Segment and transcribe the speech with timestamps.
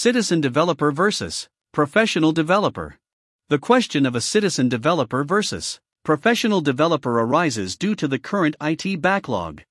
[0.00, 3.00] Citizen developer versus professional developer.
[3.48, 9.02] The question of a citizen developer versus professional developer arises due to the current IT
[9.02, 9.62] backlog.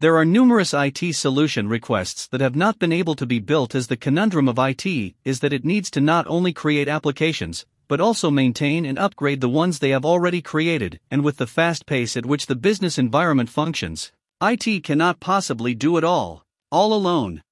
[0.00, 3.88] There are numerous IT solution requests that have not been able to be built as
[3.88, 8.30] the conundrum of IT is that it needs to not only create applications, but also
[8.30, 12.24] maintain and upgrade the ones they have already created, and with the fast pace at
[12.24, 14.10] which the business environment functions,
[14.40, 17.42] IT cannot possibly do it all, all alone.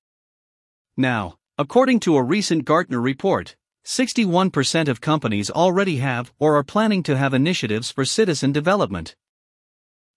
[0.96, 7.02] Now, according to a recent Gartner report, 61% of companies already have or are planning
[7.02, 9.16] to have initiatives for citizen development.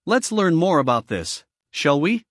[0.05, 1.45] Let's learn more about this.
[1.71, 2.25] Shall we?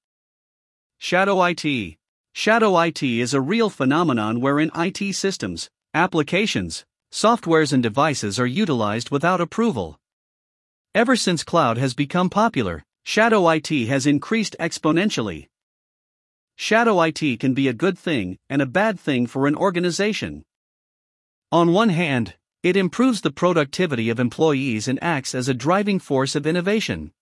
[0.99, 1.97] Shadow IT.
[2.35, 9.11] Shadow IT is a real phenomenon wherein IT systems, applications, softwares, and devices are utilized
[9.11, 9.99] without approval.
[10.95, 15.47] Ever since cloud has become popular, shadow IT has increased exponentially.
[16.61, 20.45] Shadow IT can be a good thing and a bad thing for an organization.
[21.53, 22.35] On one hand,
[22.65, 27.13] it improves the productivity of employees and acts as a driving force of innovation.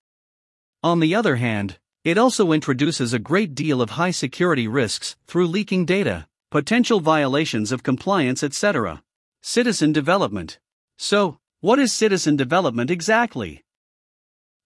[0.83, 5.49] On the other hand, it also introduces a great deal of high security risks through
[5.49, 9.03] leaking data, potential violations of compliance, etc.
[9.43, 10.59] Citizen development.
[10.97, 13.65] So, what is citizen development exactly?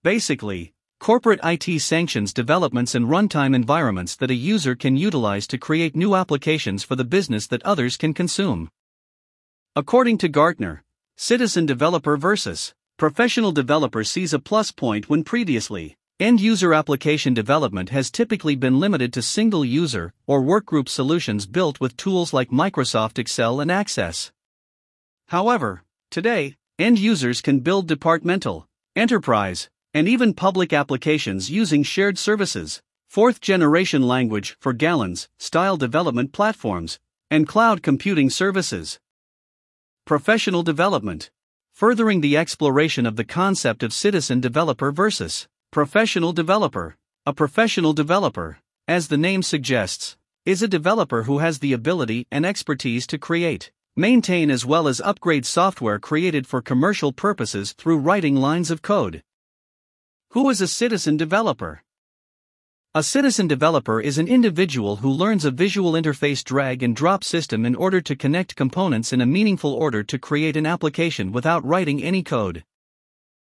[0.05, 5.97] Basically, corporate IT sanctions developments and runtime environments that a user can utilize to create
[5.97, 8.69] new applications for the business that others can consume.
[9.75, 10.85] According to Gartner,
[11.17, 17.89] citizen developer versus professional developer sees a plus point when previously End user application development
[17.89, 23.19] has typically been limited to single user or workgroup solutions built with tools like Microsoft
[23.19, 24.31] Excel and Access.
[25.29, 32.83] However, today, end users can build departmental, enterprise, and even public applications using shared services,
[33.09, 36.99] fourth generation language 4GL, style development platforms,
[37.31, 39.01] and cloud computing services.
[40.05, 41.31] Professional development.
[41.73, 46.97] Furthering the exploration of the concept of citizen developer versus Professional developer.
[47.25, 52.45] A professional developer, as the name suggests, is a developer who has the ability and
[52.45, 58.35] expertise to create, maintain, as well as upgrade software created for commercial purposes through writing
[58.35, 59.23] lines of code.
[60.33, 61.83] Who is a citizen developer?
[62.95, 67.67] A citizen developer is an individual who learns a visual interface drag and drop system
[67.67, 72.01] in order to connect components in a meaningful order to create an application without writing
[72.01, 72.63] any code.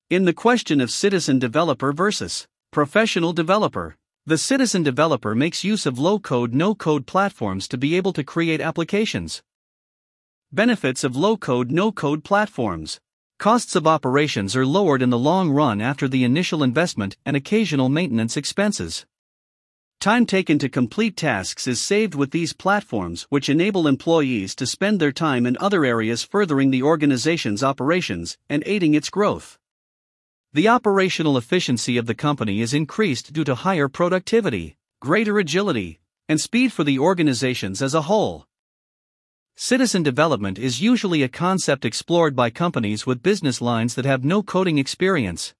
[0.09, 5.99] In the question of citizen developer versus professional developer, the citizen developer makes use of
[5.99, 9.43] low code, no code platforms to be able to create applications.
[10.53, 13.01] Benefits of low code, no code platforms.
[13.41, 17.89] Costs of operations are lowered in the long run after the initial investment and occasional
[17.89, 19.07] maintenance expenses.
[19.99, 24.99] Time taken to complete tasks is saved with these platforms, which enable employees to spend
[24.99, 29.57] their time in other areas furthering the organization's operations and aiding its growth.
[30.53, 36.39] The operational efficiency of the company is increased due to higher productivity, greater agility, and
[36.39, 38.45] speed for the organizations as a whole.
[39.63, 44.41] Citizen development is usually a concept explored by companies with business lines that have no
[44.41, 45.53] coding experience.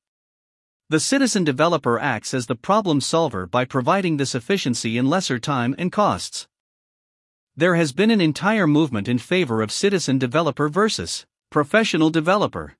[0.89, 5.75] The citizen developer acts as the problem solver by providing this efficiency in lesser time
[5.78, 6.47] and costs.
[7.56, 12.73] There has been an entire movement in favor of citizen developer versus professional developer.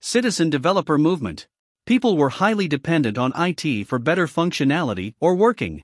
[0.00, 1.46] Citizen developer movement.
[1.84, 5.82] People were highly dependent on IT for better functionality or working.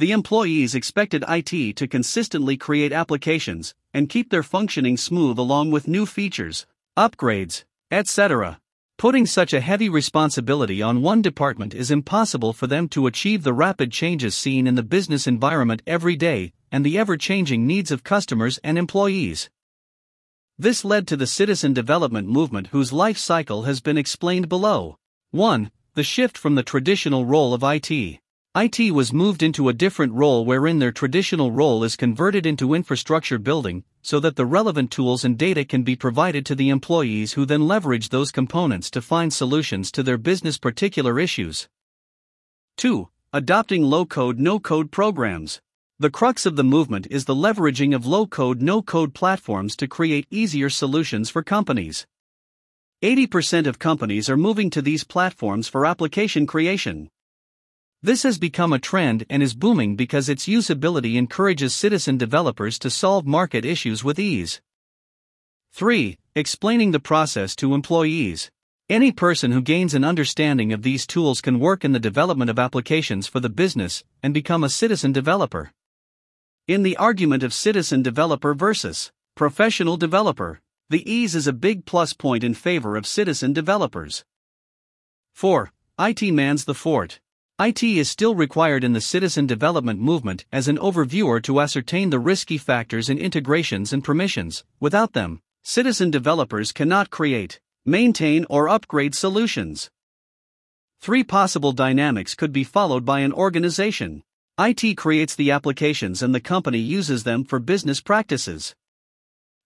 [0.00, 5.86] The employees expected IT to consistently create applications and keep their functioning smooth along with
[5.86, 6.64] new features,
[6.96, 8.58] upgrades, etc.
[8.96, 13.52] Putting such a heavy responsibility on one department is impossible for them to achieve the
[13.52, 18.02] rapid changes seen in the business environment every day and the ever changing needs of
[18.02, 19.50] customers and employees.
[20.58, 24.96] This led to the citizen development movement whose life cycle has been explained below.
[25.32, 25.70] 1.
[25.92, 28.19] The shift from the traditional role of IT.
[28.56, 33.38] IT was moved into a different role wherein their traditional role is converted into infrastructure
[33.38, 37.46] building, so that the relevant tools and data can be provided to the employees who
[37.46, 41.68] then leverage those components to find solutions to their business particular issues.
[42.78, 43.08] 2.
[43.32, 45.60] Adopting low code, no code programs.
[46.00, 49.86] The crux of the movement is the leveraging of low code, no code platforms to
[49.86, 52.04] create easier solutions for companies.
[53.00, 57.10] 80% of companies are moving to these platforms for application creation.
[58.02, 62.88] This has become a trend and is booming because its usability encourages citizen developers to
[62.88, 64.62] solve market issues with ease.
[65.72, 66.16] 3.
[66.34, 68.50] Explaining the process to employees.
[68.88, 72.58] Any person who gains an understanding of these tools can work in the development of
[72.58, 75.70] applications for the business and become a citizen developer.
[76.66, 82.14] In the argument of citizen developer versus professional developer, the ease is a big plus
[82.14, 84.24] point in favor of citizen developers.
[85.34, 85.70] 4.
[85.98, 87.20] IT mans the fort.
[87.62, 92.18] IT is still required in the citizen development movement as an overviewer to ascertain the
[92.18, 94.64] risky factors in integrations and permissions.
[94.80, 99.90] Without them, citizen developers cannot create, maintain, or upgrade solutions.
[101.02, 104.22] Three possible dynamics could be followed by an organization.
[104.58, 108.74] IT creates the applications and the company uses them for business practices.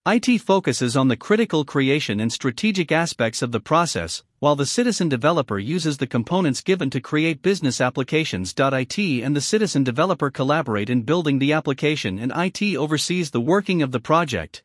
[0.07, 5.09] IT focuses on the critical creation and strategic aspects of the process, while the citizen
[5.09, 8.53] developer uses the components given to create business applications.
[8.55, 13.81] IT and the citizen developer collaborate in building the application, and IT oversees the working
[13.81, 14.61] of the project.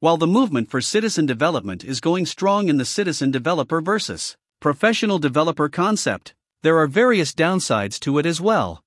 [0.00, 5.20] While the movement for citizen development is going strong in the citizen developer versus professional
[5.20, 8.82] developer concept, there are various downsides to it as well.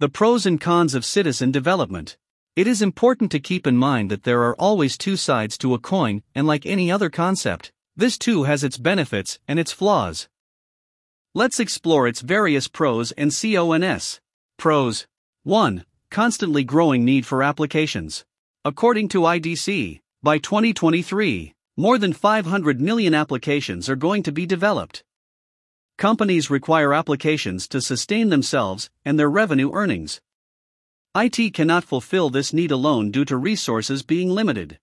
[0.00, 2.16] The pros and cons of citizen development.
[2.54, 5.78] It is important to keep in mind that there are always two sides to a
[5.78, 10.28] coin, and like any other concept, this too has its benefits and its flaws.
[11.34, 14.20] Let's explore its various pros and cons.
[14.58, 15.06] Pros
[15.44, 15.86] 1.
[16.10, 18.26] Constantly growing need for applications.
[18.66, 25.02] According to IDC, by 2023, more than 500 million applications are going to be developed.
[25.96, 30.20] Companies require applications to sustain themselves and their revenue earnings.
[31.14, 34.78] IT cannot fulfill this need alone due to resources being limited.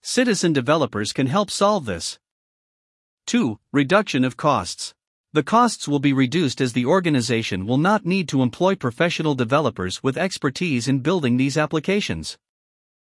[0.00, 2.20] Citizen developers can help solve this.
[3.26, 3.58] 2.
[3.72, 4.94] Reduction of costs.
[5.32, 10.00] The costs will be reduced as the organization will not need to employ professional developers
[10.00, 12.38] with expertise in building these applications.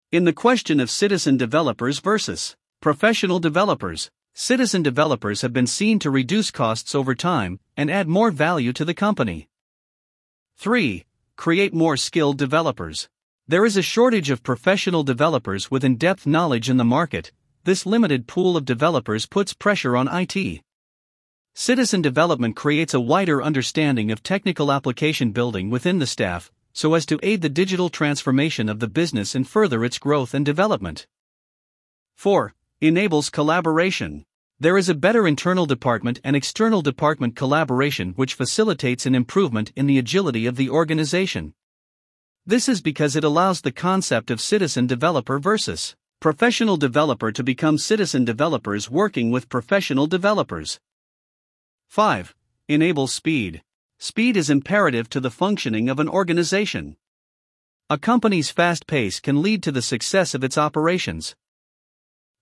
[0.09, 6.09] In the question of citizen developers versus professional developers, citizen developers have been seen to
[6.09, 9.49] reduce costs over time and add more value to the company.
[10.55, 11.03] 3
[11.35, 13.09] create more skilled developers.
[13.47, 17.31] There is a shortage of professional developers with in depth knowledge in the market.
[17.65, 20.61] This limited pool of developers puts pressure on IT.
[21.53, 27.05] Citizen development creates a wider understanding of technical application building within the staff, so as
[27.05, 31.05] to aid the digital transformation of the business and further its growth and development.
[32.15, 32.53] 4.
[32.81, 34.25] Enables collaboration.
[34.59, 39.87] There is a better internal department and external department collaboration which facilitates an improvement in
[39.87, 41.53] the agility of the organization.
[42.45, 47.77] This is because it allows the concept of citizen developer versus professional developer to become
[47.77, 50.79] citizen developers working with professional developers.
[51.89, 52.33] 5.
[52.69, 53.61] Enable speed.
[53.97, 56.95] Speed is imperative to the functioning of an organization.
[57.89, 61.35] A company's fast pace can lead to the success of its operations.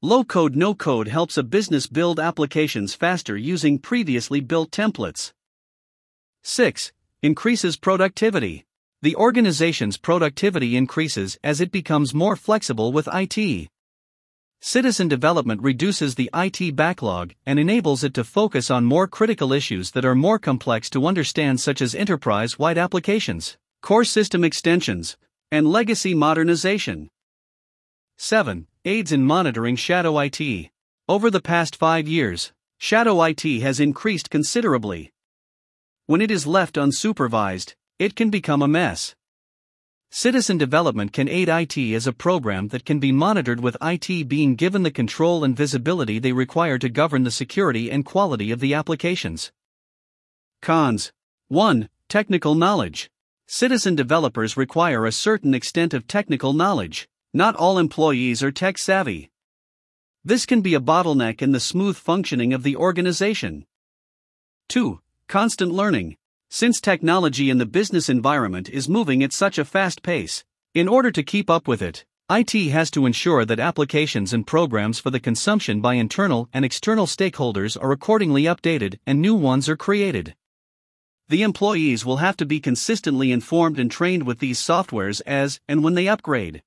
[0.03, 5.31] Low code no code helps a business build applications faster using previously built templates.
[6.41, 6.91] 6.
[7.21, 8.65] Increases productivity.
[9.03, 13.69] The organization's productivity increases as it becomes more flexible with IT.
[14.59, 19.91] Citizen development reduces the IT backlog and enables it to focus on more critical issues
[19.91, 25.15] that are more complex to understand, such as enterprise wide applications, core system extensions,
[25.51, 27.07] and legacy modernization.
[28.17, 30.71] 7 aids in monitoring shadow IT.
[31.07, 35.11] Over the past five years, shadow IT has increased considerably.
[36.07, 39.13] When it is left unsupervised, it can become a mess.
[40.09, 44.55] Citizen development can aid IT as a program that can be monitored with IT being
[44.55, 48.73] given the control and visibility they require to govern the security and quality of the
[48.73, 49.51] applications.
[50.63, 51.11] Cons
[51.49, 51.87] 1.
[52.09, 53.11] Technical knowledge.
[53.45, 57.07] Citizen developers require a certain extent of technical knowledge.
[57.33, 59.31] Not all employees are tech savvy.
[60.21, 63.65] This can be a bottleneck in the smooth functioning of the organization.
[64.67, 64.99] 2.
[65.29, 66.17] Constant learning.
[66.49, 71.09] Since technology in the business environment is moving at such a fast pace, in order
[71.09, 75.19] to keep up with it, IT has to ensure that applications and programs for the
[75.19, 80.35] consumption by internal and external stakeholders are accordingly updated and new ones are created.
[81.29, 85.81] The employees will have to be consistently informed and trained with these softwares as and
[85.81, 86.61] when they upgrade.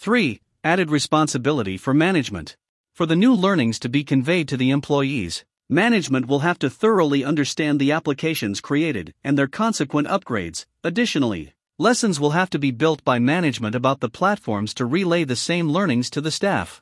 [0.00, 0.40] 3.
[0.64, 2.56] Added responsibility for management.
[2.94, 7.22] For the new learnings to be conveyed to the employees, management will have to thoroughly
[7.22, 10.64] understand the applications created and their consequent upgrades.
[10.82, 15.36] Additionally, lessons will have to be built by management about the platforms to relay the
[15.36, 16.80] same learnings to the staff.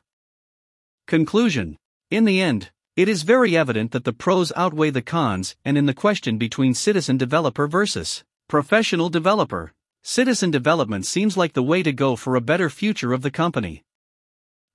[1.05, 1.75] Conclusion
[2.09, 5.87] In the end, it is very evident that the pros outweigh the cons, and in
[5.87, 11.91] the question between citizen developer versus professional developer, Citizen development seems like the way to
[11.91, 13.83] go for a better future of the company.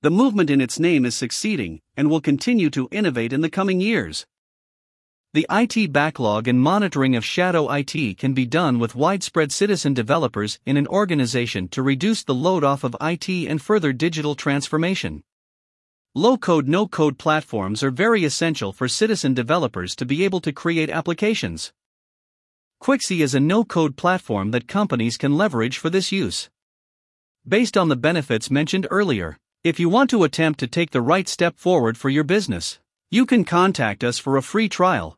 [0.02, 3.81] The movement in its name is succeeding and will continue to innovate in the coming
[3.81, 4.26] years.
[5.33, 10.61] The IT backlog and monitoring of shadow IT can be done with widespread citizen developers
[10.64, 15.25] in an organization to reduce the load off of IT and further digital transformation.
[16.14, 20.52] Low code, no code platforms are very essential for citizen developers to be able to
[20.52, 21.73] create applications.
[22.84, 26.50] Quixy is a no code platform that companies can leverage for this use.
[27.48, 31.26] Based on the benefits mentioned earlier, if you want to attempt to take the right
[31.26, 35.16] step forward for your business, you can contact us for a free trial